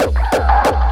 Thank 0.00 0.82
you. 0.82 0.87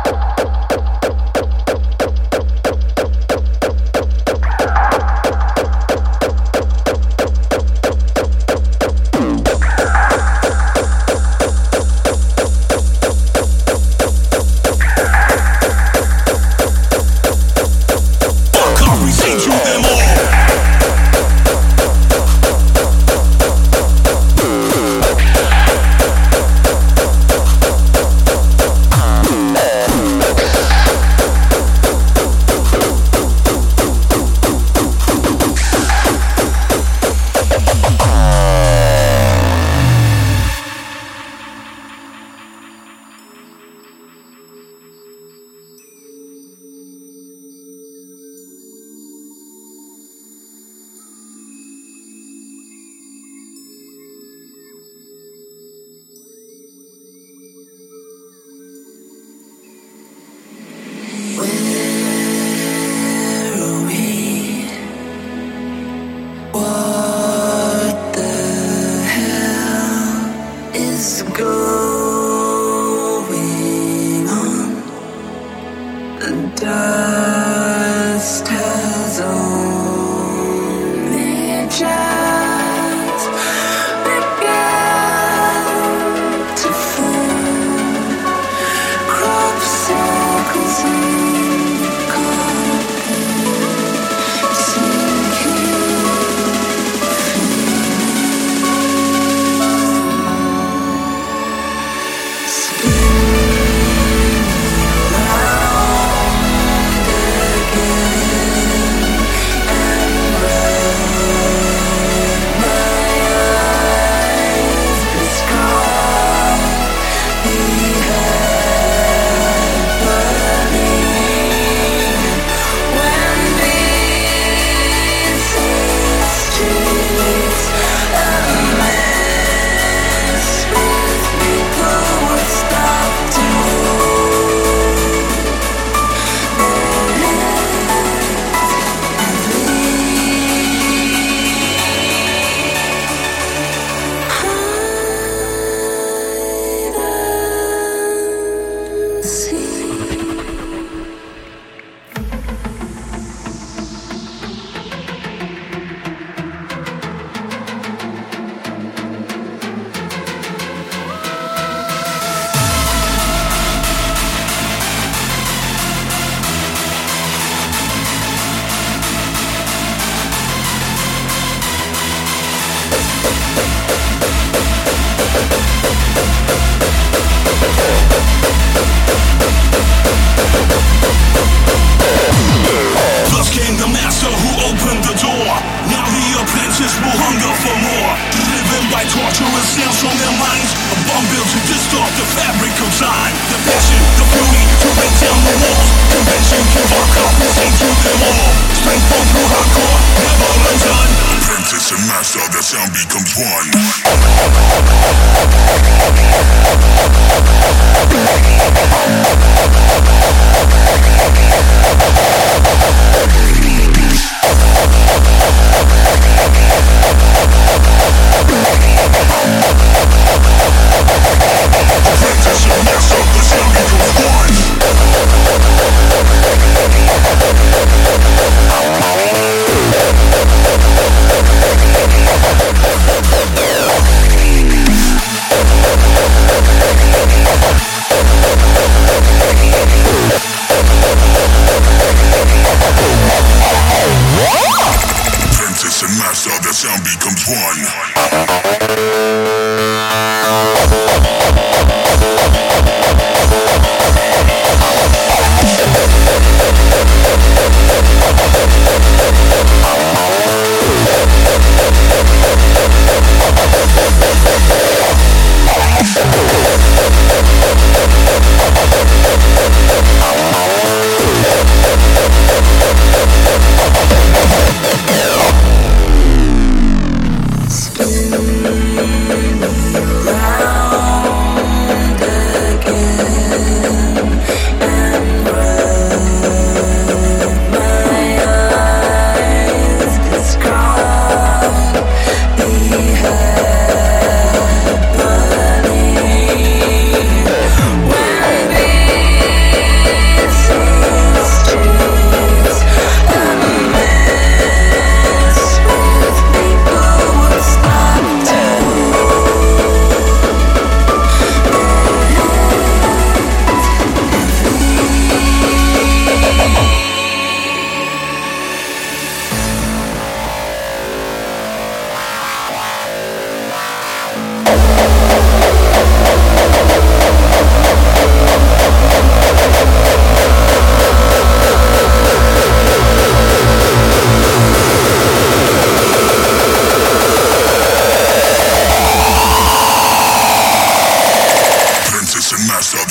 passion, 193.66 193.98
the 194.14 194.24
beauty, 194.30 194.62
to 194.78 194.88
maintain 194.94 195.38
the 195.42 195.54
walls 195.58 195.90
Convention, 196.14 196.62
give 196.70 196.86
our 196.94 197.06
compensate 197.10 197.74
to 197.82 197.88
them 197.90 198.22
all 198.22 198.54
Strength 198.78 199.06
from 199.10 199.26
your 199.34 199.48
hardcore, 199.50 199.98
never 200.22 200.50
undone 200.70 201.10
Apprentice 201.36 201.90
and 201.90 202.02
master, 202.06 202.42
the 202.54 202.62
sound 202.62 202.92
becomes 202.94 203.34
one. 203.34 203.66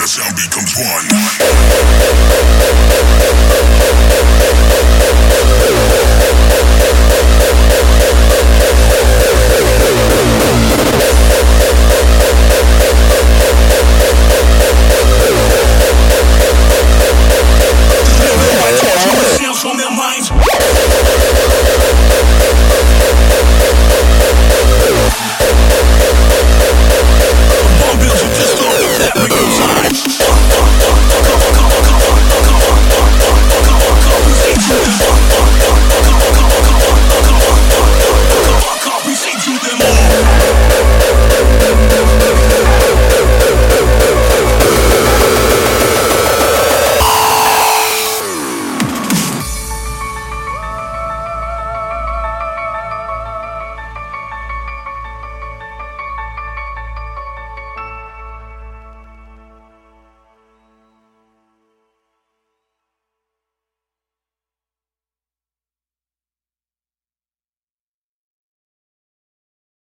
The 0.05 0.09
sound 0.09 0.35
becomes 0.35 0.75
one. 3.09 3.14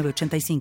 89 0.00 0.60